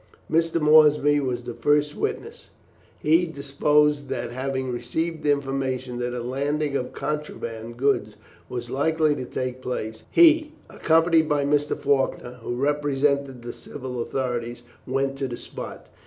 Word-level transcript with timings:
Mr. 0.31 0.59
Moorsby 0.59 1.19
was 1.19 1.43
the 1.43 1.53
first 1.53 1.95
witness. 1.95 2.49
He 2.97 3.27
deposed 3.27 4.09
that 4.09 4.31
having 4.31 4.71
received 4.71 5.27
information 5.27 5.99
that 5.99 6.15
a 6.15 6.23
landing 6.23 6.75
of 6.75 6.91
contraband 6.91 7.77
goods 7.77 8.15
was 8.49 8.71
likely 8.71 9.13
to 9.13 9.25
take 9.25 9.61
place, 9.61 10.01
he, 10.09 10.53
accompanied 10.71 11.29
by 11.29 11.45
Mr. 11.45 11.77
Faulkner, 11.77 12.39
who 12.41 12.55
represented 12.55 13.43
the 13.43 13.53
civil 13.53 14.01
authorities, 14.01 14.63
went 14.87 15.19
to 15.19 15.27
the 15.27 15.37
spot. 15.37 15.85